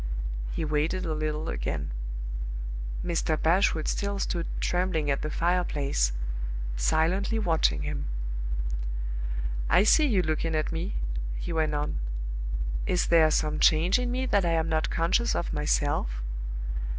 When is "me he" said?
10.71-11.53